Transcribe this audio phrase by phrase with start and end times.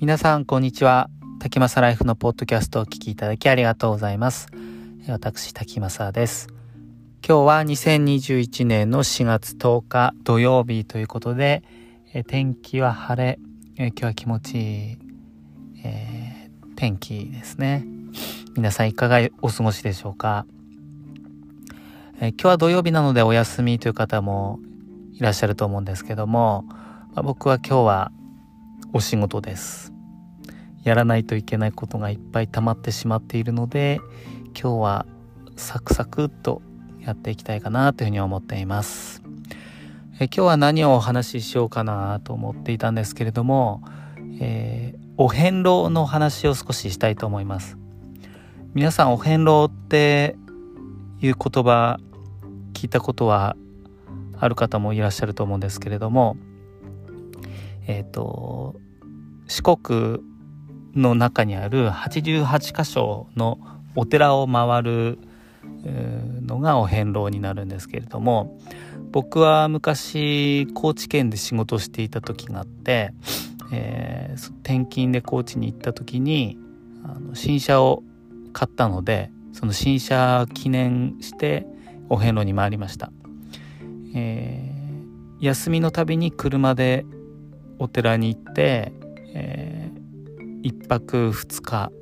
[0.00, 1.10] 皆さんこんにちは。
[1.40, 4.46] 滝正ライフのポッドキャストをお聞きいただきありがとうございます。
[5.08, 6.46] 私滝正です。
[7.26, 11.64] 今日は2021年の4月10日土曜日ということで
[12.14, 13.40] え天気は晴れ
[13.76, 14.98] え今日は気持ちいい、
[15.82, 17.84] えー、天気ですね。
[18.54, 20.46] 皆さんいかがお過ごしでしょうか？
[22.20, 24.60] え今日は土曜日なのでお休みという方も
[25.14, 26.74] いらっしゃると思うんですけども、ま
[27.16, 28.12] あ、僕は今日は
[28.92, 29.92] お仕事です。
[30.82, 34.00] やらないといけないことがいっぱい溜まってしまっているので
[34.58, 35.06] 今日は
[35.56, 36.62] サクサクっと
[37.00, 39.22] やっていきたいかなというふうに思っています。
[40.20, 43.82] え今日は何をお話ししようかなと思っていたんですけれども、
[44.40, 47.76] えー、お遍路の話を少ししたいと思います。
[48.74, 50.36] 皆さんお遍路って
[51.20, 52.00] いう言葉
[52.72, 53.56] 聞いたことは
[54.38, 56.36] ある方もいらっしゃると思うんですけれども
[57.88, 58.76] えっ、ー、と
[59.48, 60.20] 四国
[60.94, 63.58] の中にある88箇所の
[63.96, 65.18] お寺を回る
[66.46, 68.58] のがお遍路になるんですけれども
[69.10, 73.12] 僕は昔高知県で仕事していた時があって、
[73.72, 76.58] えー、転勤で高知に行った時に
[77.04, 78.02] あの新車を
[78.52, 81.66] 買ったのでその新車記念して
[82.08, 83.10] お遍路に回りました、
[84.14, 87.06] えー、休みのたびに車で
[87.78, 88.92] お寺に行って、
[89.34, 91.92] えー、1泊2日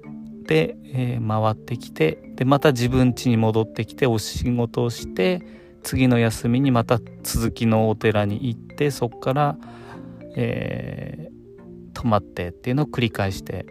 [0.46, 5.42] で、えー、回ってきてでまた自分家に戻ってきてお仕事をして
[5.82, 9.58] 次の休みにまた続きのお寺に行ってそこから、
[10.36, 13.66] えー、泊まってっていうのを繰り返して、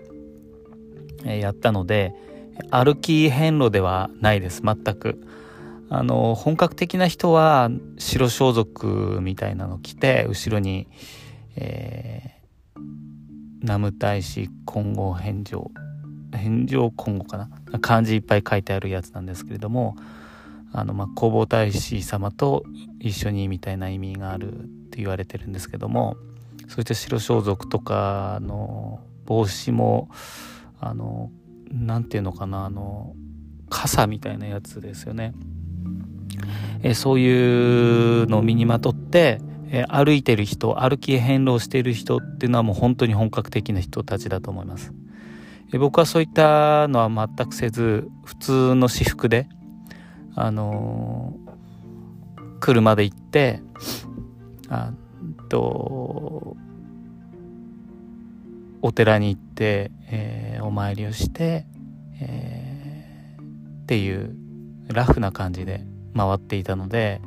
[1.25, 2.13] えー、やったので
[2.71, 5.21] 歩き遍路ではないです全く。
[5.89, 7.69] あの本格的な人は
[7.99, 10.87] 白装束みたいなの着て後ろに、
[11.55, 12.79] えー、
[13.61, 15.71] 南無大使金剛返上
[16.31, 17.49] 返上今後かな
[17.79, 19.95] 漢字いっぱい書いてあるやつなんですけれども
[20.73, 22.63] あのまあ弘法大師様と
[22.99, 26.17] 一緒にみたいな意味があるって言われてるんですけども
[26.67, 30.09] そういった白装束とかの帽子も
[30.79, 31.31] あの
[31.71, 33.15] 何て言うのかなあの
[33.69, 35.33] 傘みたいなやつですよね。
[36.83, 39.41] えそういうのを身にまとって、
[39.71, 44.93] え歩いてる人歩き変路してる人っていうのはもう本当に本格的な人たちだと思います。
[45.73, 49.47] え僕はそういったのは全くせず普通の私服で
[50.35, 53.61] あのー、車で行って
[54.69, 54.91] あ
[55.49, 56.55] と
[58.81, 61.65] お寺に行って、えー、お参りをして、
[62.21, 64.35] えー、っていう
[64.87, 67.21] ラフな感じで回っていたので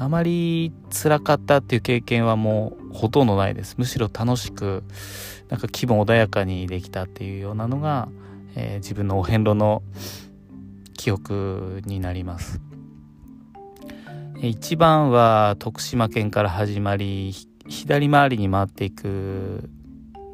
[0.00, 3.74] あまり辛かったっていう経験はもうほとんどないです。
[3.76, 4.82] むしろ楽しく
[5.50, 8.08] なんか気分穏やかにできたっていうようなのが、
[8.56, 9.82] えー、自分のお遍路の
[10.94, 12.62] 記憶になります。
[14.40, 17.34] 一番は徳島県から始まり
[17.68, 19.68] 左回りに回っていく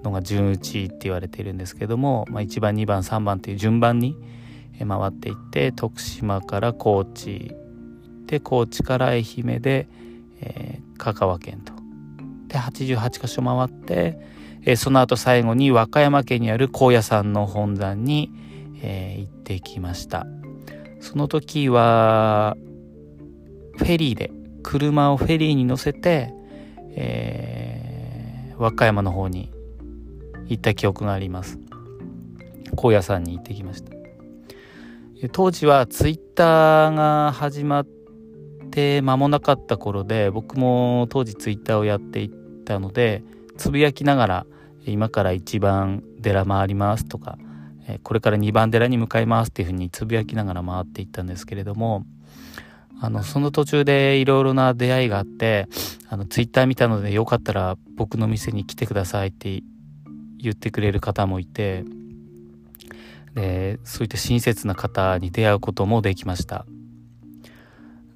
[0.04, 4.16] のが順打ちって言われているんですけども、まあ、1番2番3番っていう順番に
[4.78, 7.56] 回っていって徳島から高知
[8.26, 9.88] で高知から愛媛で、
[10.40, 11.72] えー、香川県と。
[12.48, 14.18] で88箇所回って、
[14.62, 18.30] えー、その後最後に和歌山県にある高野山の本山に、
[18.82, 20.26] えー、行ってきました。
[21.00, 22.56] その時は
[23.76, 24.30] フェリーで
[24.62, 26.32] 車をフェリーに乗せて、
[26.96, 29.52] えー、和歌山の方に
[30.46, 31.58] 行った記憶があります。
[32.74, 33.92] 高野山に行ってきました。
[35.32, 37.86] 当時はツイッターが始まっ
[38.76, 42.28] て間もなかった頃で僕も当時ツイッターをやってい
[42.66, 43.24] たので
[43.56, 44.46] つぶやきながら
[44.84, 47.38] 今から1番寺回りますとか
[48.02, 52.04] これから2番寺に向かいますっていうふうにつぶやきながら回っていったんですけれども
[53.00, 55.68] あのその途中でいろいろな出会いがあって
[56.10, 59.62] あのツイッター見たのでよかったら僕の店に来てくださいって
[60.36, 61.84] 言ってくれる方もいて
[63.34, 66.66] でそういった親切な方に出会うこともできました。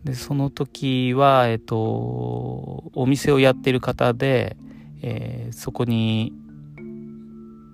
[0.05, 4.56] でその時は、えっと、お店をやってる方で、
[5.02, 6.32] えー、そこに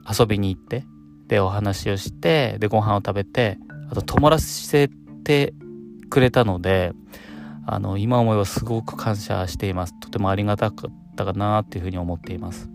[0.08, 0.84] 遊びに行って
[1.28, 3.58] でお話をしてでご飯を食べて
[3.90, 4.88] あと泊まらせ
[5.24, 5.54] て
[6.10, 6.92] くれたので
[7.66, 9.98] あの今思えばすごく感謝しています。
[9.98, 12.70] とてもありがたかったかなっていうふうに思っています。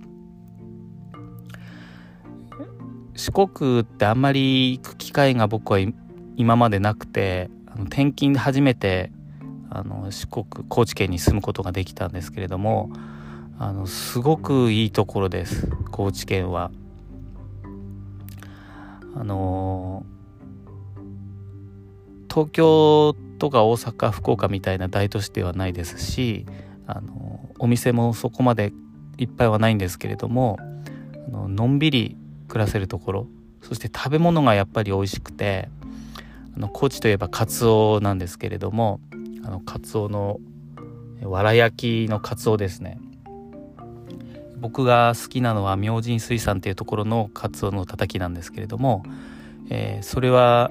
[3.16, 5.80] 四国ってあんまり行く機会が僕は
[6.36, 9.12] 今までなくてあの転勤で初めて
[9.72, 12.92] あの四国高知県に住むことができたんですけれども
[13.58, 16.72] あのすごくいいところです高知県は。
[19.14, 20.06] あの、
[22.30, 26.46] 東京とか大阪福岡みたいな大都市ではないですし、
[26.88, 28.72] あの、お店もそこまで
[29.20, 30.58] いっぱいはないんですけれども
[31.28, 32.18] あののんびり
[32.48, 33.28] 暮らせるところ
[33.62, 35.70] そして食べ物がやっぱり美味しくて
[36.56, 39.00] あの高知といえばカツオなんですけれども
[39.44, 40.40] あのカツオの
[41.24, 43.00] わら焼きのカツオですね。
[44.62, 49.04] 僕が好きなのは明神水産っていうところのカツオのたたきなんですけれども、
[49.70, 50.70] えー、それは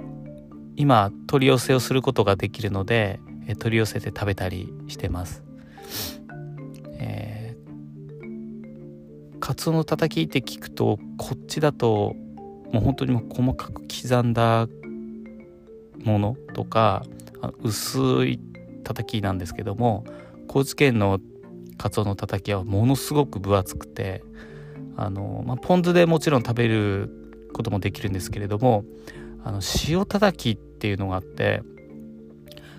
[0.76, 3.18] 今取り寄せをすることができるので、
[3.48, 5.42] えー、取り寄せて食べたりしてます、
[7.00, 12.14] えー、カツオのたたきって聞くとこっちだと
[12.72, 14.68] もう本当にもう細かく刻んだ
[16.04, 17.04] ものとか
[17.60, 18.38] 薄い
[18.90, 20.04] たたきなんですけども
[20.48, 21.20] 高知県の
[21.78, 24.22] カツオのたたきはものすごく分厚くて
[24.96, 27.10] あの、まあ、ポン酢でもちろん食べる
[27.52, 28.84] こともできるんですけれども
[29.44, 31.62] あの塩たたきっていうのがあって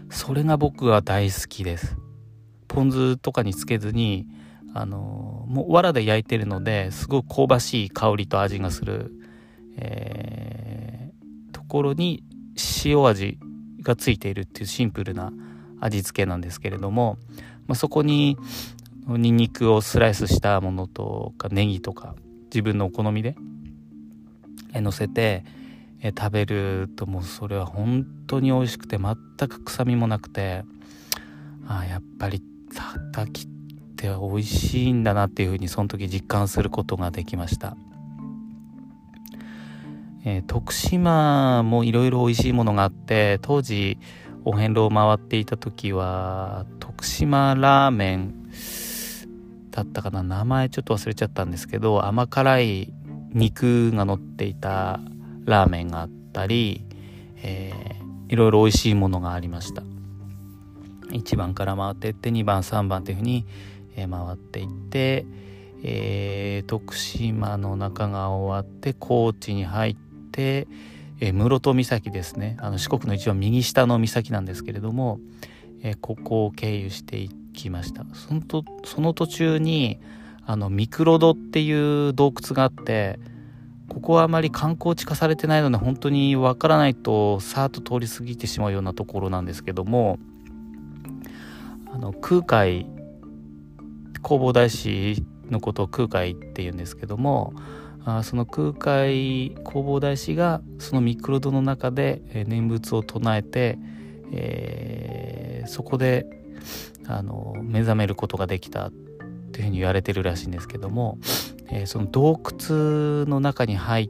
[0.09, 1.95] それが僕は大好きです。
[2.67, 4.27] ポン酢とかにつけずに
[4.73, 9.11] あのもう藁で焼いてるのですごく香ばしい香りと味がする、
[9.77, 12.23] えー、ところに
[12.85, 13.39] 塩味
[13.81, 15.31] がついているっていうシンプルな
[15.81, 17.17] 味付けなんですけれども、
[17.67, 18.37] まあ、そこに
[19.07, 23.35] ニンニクをスライスしたものとかネギとか自分のお好みで
[24.73, 25.43] 乗せて
[26.17, 29.15] 食べるともうそれは本当に美味しくて全
[29.49, 30.63] く臭みもなくて
[31.67, 32.41] あやっぱり
[32.73, 33.47] たたきっ
[33.95, 37.75] て美味しいんだなっていうふうにその時実感することができました。
[40.23, 43.97] えー、徳島もいろいろ美味しいものがあって当時
[44.43, 48.49] お遍路を回っていた時は徳島ラーメン
[49.69, 52.93] だったかな名前ちょっと忘れちゃったんですけど甘辛い
[53.33, 54.99] 肉が乗っていた
[55.45, 56.85] ラーメンがあったり、
[57.37, 59.83] えー、いろいろ美味しいものがありました。
[61.11, 63.45] 1番から回っていって2番3番っていうふうに、
[63.95, 65.25] え、回っていって、
[65.83, 69.95] えー、徳島の中が終わって高知に入っ
[70.31, 70.67] て
[71.21, 72.57] え、室戸岬ですね。
[72.59, 75.19] あの四国の一番右下の岬なんですけれども、
[75.83, 78.03] え、ここを経由していきました。
[78.13, 79.99] そのとその途中に
[80.45, 81.71] あのミクロドってい
[82.07, 83.19] う洞窟があって
[83.87, 90.17] ここはあまり観光地化されてないので本当にわからないとさーっと通り過ぎてしまうようなところなんですけども
[91.93, 92.87] あの空海
[94.23, 97.53] 弘法大師のことを空海っていうんですけども
[98.05, 103.77] あその空海弘法大師がそのミクロドの中で念仏を唱えて、
[104.31, 106.25] えー、そこで
[107.07, 108.91] あの目覚めることができたっ
[109.51, 111.19] ていうふうに言われてるらしいんですけども、
[111.69, 114.09] えー、その洞窟の中に入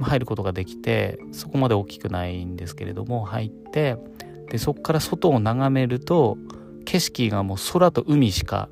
[0.00, 3.96] 入ることができてそこまで大きくないんですけれども入って
[4.48, 6.38] でそこから外を眺めると
[6.84, 8.68] 景色がもう空と海しか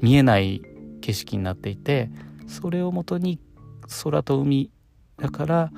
[0.00, 0.62] 見えない
[1.00, 2.10] 景色になっていて
[2.46, 3.40] それをもとに
[4.02, 4.70] 空と海
[5.18, 5.70] だから、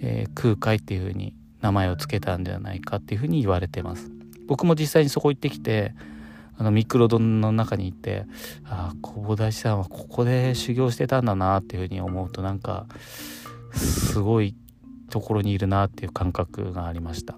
[0.00, 4.10] えー、空海っていう風に名前を付けたんではないかっていう風に言われてます。
[4.46, 5.94] 僕も実際にそこ行ってきて
[6.58, 8.24] あのミクロドンの中に行って
[8.64, 12.86] ああ弘法大師さんはここで修行してたんだなっていう風に思うとなんか
[13.72, 14.54] すごい
[15.10, 17.36] ところにいるなっていう感覚がありました。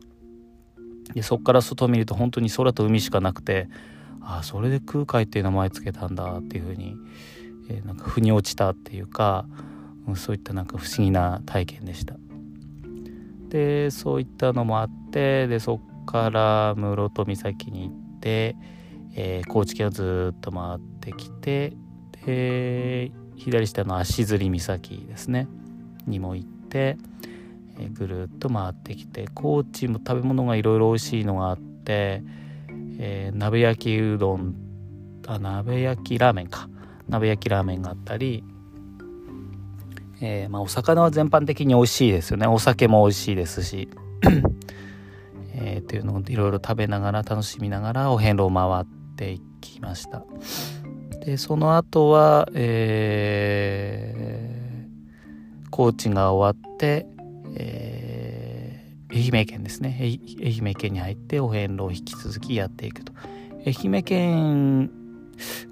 [1.14, 3.69] でそこから外を見ると本当に空と海しかなくて
[4.21, 6.97] ああそれで空海っていう名前つけたんだっていう風に、
[7.71, 9.47] えー、なんか腑に落ちたっていうか
[10.17, 12.17] そういったなんか不思議な体験でした。
[13.49, 18.57] でそういったのもあってでそっから室戸岬に行って、
[19.15, 21.73] えー、高知県をずっと回ってきて
[22.27, 25.49] で左下の足摺岬ですね
[26.07, 26.99] にも行って、
[27.79, 32.23] えー、ぐるっと回ってきて高知も食べ物がいろいろ美味しいのがあって、
[32.99, 34.55] えー、鍋焼きうどん
[35.27, 36.69] あ鍋焼きラーメンか。
[37.09, 38.45] 鍋焼きラーメンがあったり
[40.21, 42.47] えー、まあ、お魚は全般的に美味しいですよね。
[42.47, 43.89] お酒も美味しいですし。
[45.61, 50.25] えー、っていうのをいろいろ食べながら楽しみながらお遍路を回っていきました。
[51.25, 57.07] でその後は、えー、高知が終わって、
[57.57, 59.99] えー、愛媛県ですね。
[60.01, 60.21] 愛
[60.65, 63.13] 媛県に入ってお遍路を引き続きやっていくと。
[63.67, 64.91] 愛媛県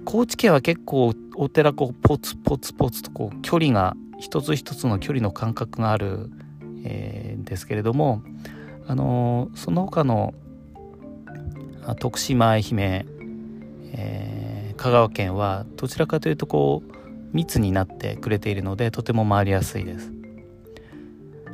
[0.05, 6.29] 高知県は結構お寺こうポツポツポツとこう距離が一つ一つの距離の感覚がある、
[6.83, 8.23] えー、ですけれども、
[8.87, 10.33] あのー、その他の
[11.99, 13.05] 徳島愛媛、
[13.93, 16.97] えー、香川県はどちらかというとこう
[17.33, 20.11] 密になってくれているのでとても回りやすいです。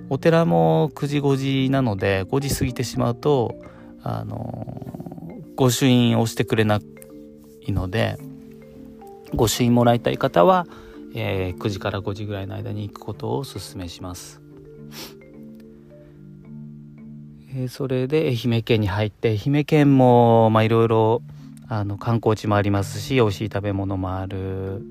[0.10, 3.56] お寺も9時5時なので5時過ぎてしまうと
[4.04, 4.68] あの
[5.56, 6.80] 御朱印をしてくれな
[7.68, 8.18] いので
[9.34, 10.68] 御朱印もらいたい方は、
[11.16, 14.42] えー、9時から5時ぐらいの間に行くことをお勧めします。
[17.56, 21.22] えー、それで愛媛県に入って愛媛県もいろいろ
[22.00, 24.84] 観光地もありますし美味しい食べ物もある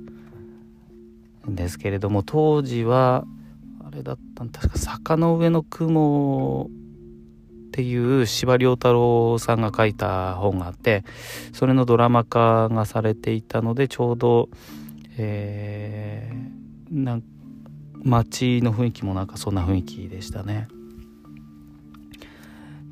[1.48, 3.24] んですけれども当時は
[3.84, 6.70] あれだったん確か「坂の上の雲」
[7.72, 11.04] っていう司馬遼太郎さんが書いた本があって
[11.54, 14.50] それのドラマ化がされていたのでちょうど
[15.16, 17.22] えー、なん
[18.02, 20.68] 街の雰囲気もなんかそんな雰囲気でしたね。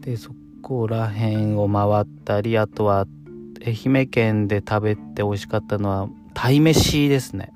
[0.01, 0.31] でそ
[0.63, 3.07] こら辺を回ったりあとは
[3.65, 7.53] 愛媛県で食べて美味しかったのは鯛めしですね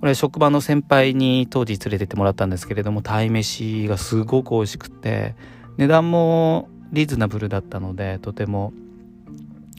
[0.00, 5.34] これ職場の先輩に当時連れてってもらったんですけれども鯛めしがすごく美味しくて
[5.78, 8.72] 値段もリーズナブルだったのでとても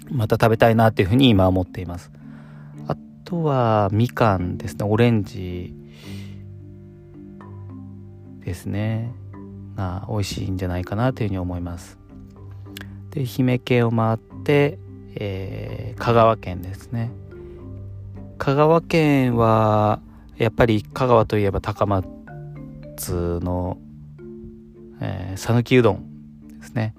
[0.09, 2.11] また食べたいなっていうふうに今思っています。
[2.87, 4.85] あとはみかんですね。
[4.85, 5.73] オレンジ
[8.43, 9.13] ですね。
[9.79, 11.97] が美味しいんじゃないかなというふうに思います。
[13.11, 14.77] で愛媛県を回って、
[15.15, 17.11] えー、香川県ですね。
[18.37, 20.01] 香川県は
[20.37, 23.77] やっぱり香川といえば高松の
[25.01, 26.93] え讃岐、うどんですね、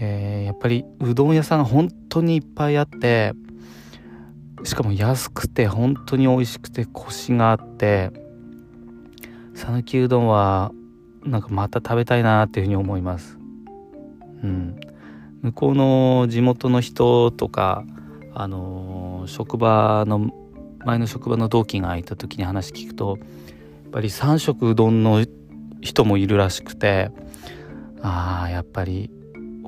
[0.00, 3.32] えー、やっぱりうどん屋さんが本当にいっぱいあって
[4.64, 8.10] しかも安くて本当に美味しくてコシがあって
[9.54, 10.72] 讃岐うどんは
[11.24, 13.38] なんかまた食べたいなっていうふうに思います。
[14.42, 14.80] うん、
[15.42, 17.84] 向こうの地元の人とか、
[18.32, 20.30] あのー、職場の
[20.86, 23.24] 前の職場の同期がいた時に話聞くとや
[23.88, 25.24] っぱり3食うどんの
[25.80, 27.10] 人もいるらしくて
[28.02, 29.10] ああやっぱり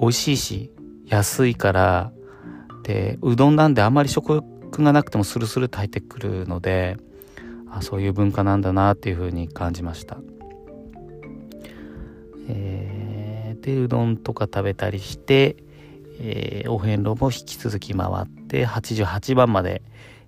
[0.01, 0.71] 美味しいし
[1.07, 2.13] 安いから
[2.83, 6.97] でうどんなんであんまり食欲がなくてもスルスルと入ってくるので
[7.71, 10.19] あそういう文化なんだなっていうふうに感じました。
[12.49, 15.57] えー、でうどんとか食べたりして、
[16.21, 19.83] えー、お遍路も引き続き回って88番まで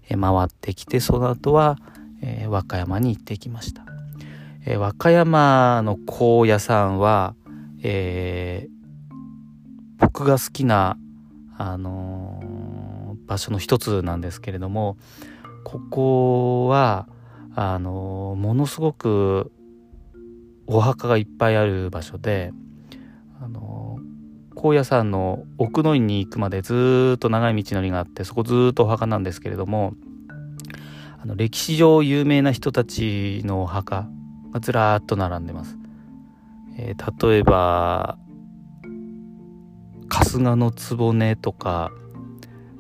[0.09, 1.79] 回ってきてその後は、
[2.23, 3.85] えー、和歌山に行ってきました、
[4.65, 7.35] えー、和歌山の高野山は、
[7.83, 8.73] えー、
[9.99, 10.97] 僕が好きな、
[11.57, 14.97] あの場所の一つなんですけれども
[15.65, 17.09] ここは
[17.55, 19.53] あのものすごく
[20.67, 22.53] お墓がいっぱいある場所で
[23.41, 23.99] あの
[24.55, 29.95] 高野山の奥の院に行くまでずっと長い道のりがあってそこずっとお墓なんですけれども
[31.23, 34.09] あの歴史上有名な人たちのお墓
[34.55, 35.77] がずらーっと並んでます。
[36.79, 38.17] えー、例えば
[40.09, 41.91] 春日の局とか、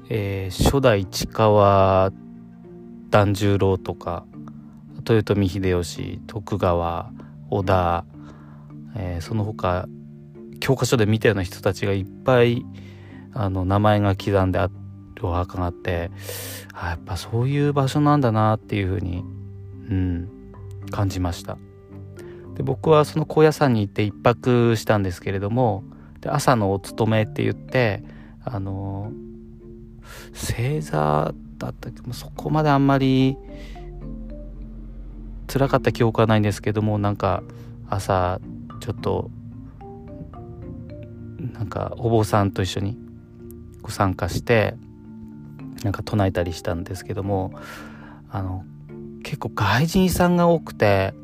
[0.08, 2.12] えー、初代市川
[3.10, 4.24] 團十郎とか
[5.08, 7.10] 豊臣秀吉徳川
[7.50, 8.04] 織田、
[8.96, 9.86] えー、その他
[10.60, 12.64] 教科書で見たような人たちがいっぱい
[13.32, 14.72] あの名前が刻んである
[15.26, 16.10] お墓があって
[16.72, 19.24] あやっぱそういう場所なんだなっていうふうに、
[19.90, 20.28] うん、
[20.90, 21.58] 感じました
[22.54, 25.84] で僕はその高野山に行って一泊したんですけれども
[26.20, 28.02] で朝のお勤めって言って
[28.44, 29.12] あの
[30.32, 33.36] 正座だったけどそこまであんまり
[35.46, 37.42] 辛かった記憶はないんですけどもなんか
[37.88, 38.40] 朝
[38.80, 39.30] ちょっと
[41.52, 42.98] なんかお坊さんと一緒に
[43.82, 44.74] ご参加して
[45.82, 47.52] なんか唱えたりしたんですけども
[48.30, 48.64] あの
[49.22, 51.14] 結構外人さんが多くて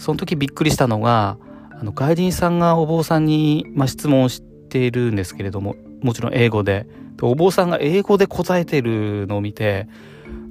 [0.00, 1.36] その時びっくりしたのが
[1.78, 6.86] あの外人さんがお坊さんに、まあ、質問をしているんですけれどももちろん英語で。
[7.16, 9.88] でお坊さんが英語で答えてるのを見て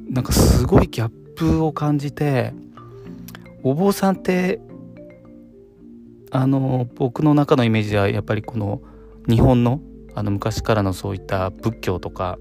[0.08, 2.54] なんかすごいギャップを感じて
[3.64, 4.60] お坊さんって
[6.30, 8.84] あの僕の中のイメージではやっぱりこの
[9.28, 9.82] 日本の
[10.14, 12.38] あの昔からのそういった仏教とか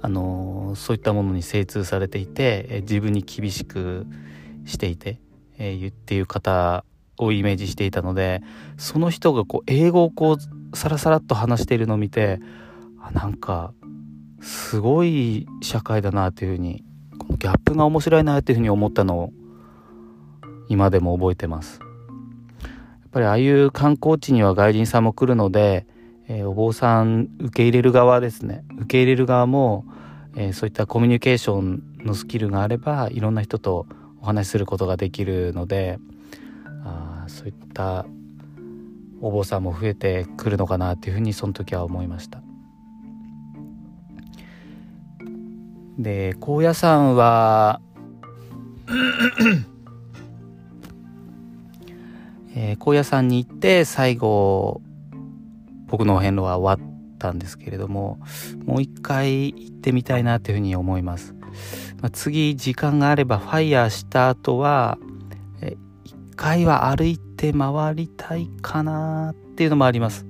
[0.00, 4.06] あのそういったものに精通されていて自分に厳しく
[4.64, 5.18] していて、
[5.60, 6.84] えー、っていう方
[7.18, 8.42] をイメージしていたので
[8.78, 12.40] その人がこう英語をこうサラサラっと話しているのを見て
[13.00, 13.72] あなんか
[14.40, 16.82] すごい社会だなというふうに
[17.18, 19.32] このギャップが面白いなというふうに思ったのを
[20.68, 21.80] 今でも覚えてます。
[21.80, 25.84] やっぱりああいう観光地には外人さんも来るので、
[26.28, 28.64] えー、お坊さん受け入れる側ですね。
[28.76, 29.84] 受け入れる側も、
[30.36, 33.86] えー、そういったコミュニケーションのスキルがあればいろんな人と
[34.22, 35.98] お話しすることができるので
[36.84, 38.06] あそういった
[39.20, 42.42] お坊さんも増えてくるのかなっていうふうにその時は思いました。
[45.98, 47.80] で高野山は
[52.56, 54.80] えー、高野山に行って最後
[55.86, 58.18] 僕のお遍路は終わったんですけれども
[58.64, 61.34] もう一回行ってみたいなっていうふうに思います、
[62.00, 64.98] まあ、次時間があればファイヤーした後は
[66.04, 70.26] 一回は歩いて回りたいかなっていうのもあります。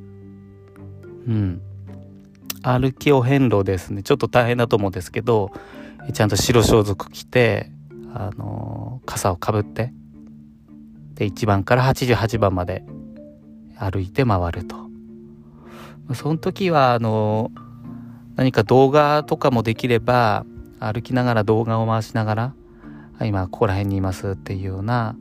[1.26, 1.60] うん。
[2.62, 4.02] 歩きお遍路ですね。
[4.02, 5.50] ちょっと大変だと思うんですけど
[6.12, 7.70] ちゃんと白装束着て
[8.12, 9.92] あの傘をかぶって
[11.14, 12.84] で1番から88番まで
[13.78, 14.76] 歩いて回ると。
[16.14, 17.52] その時はあの
[18.34, 20.44] 何か動画とかもできれば
[20.80, 22.54] 歩きながら動画を回しながら
[23.22, 25.16] 今ここら辺にいますっていうような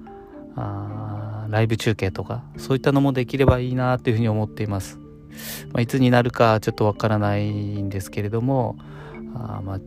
[0.55, 4.97] あライブ中継とかそういったのもできればいいなというふうに思っています、
[5.73, 8.77] まあ、いつになるかちょっとわからないんですけれども
[9.35, 9.79] あまあ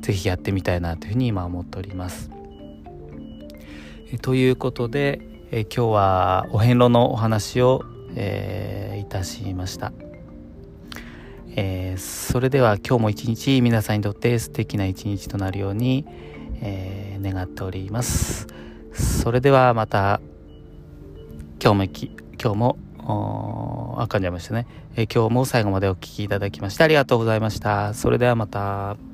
[0.00, 2.30] ぜひやってみたいなというふうに今思っております。
[4.20, 9.92] ということで、え今日はお遍路のお話を、えー、いたしました、
[11.54, 16.06] えー、それでは今日も一日皆さんにとって素敵な一日となるように、
[16.62, 18.46] えー、願っております。
[18.92, 20.20] それではまた
[21.62, 22.08] 今日も
[22.42, 24.66] 今日もあかんじゃいましたね、
[24.96, 27.94] え今日も最後までお聴きいただきましてありがとうございました。
[27.94, 29.11] それではまた。